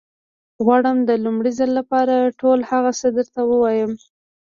غواړم 0.65 0.97
د 1.09 1.11
لومړي 1.23 1.51
ځل 1.59 1.71
لپاره 1.79 2.15
ټول 2.41 2.59
هغه 2.71 2.91
څه 2.99 3.07
درته 3.17 3.41
ووايم. 3.45 3.91